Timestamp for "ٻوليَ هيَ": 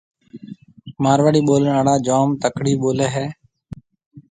2.81-3.25